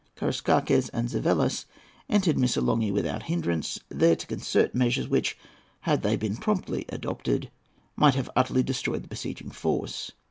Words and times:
Karaïskakes 0.17 0.89
and 0.93 1.09
Zavellas 1.11 1.65
entered 2.09 2.35
Missolonghi 2.35 2.91
without 2.91 3.21
hindrance, 3.21 3.79
there 3.87 4.15
to 4.15 4.25
concert 4.25 4.73
measures 4.73 5.07
which, 5.07 5.37
had 5.81 6.01
they 6.01 6.15
been 6.15 6.37
promptly 6.37 6.85
adopted, 6.89 7.51
might 7.95 8.15
have 8.15 8.31
utterly 8.35 8.63
destroyed 8.63 9.03
the 9.03 9.09
besieging 9.09 9.51
force. 9.51 10.11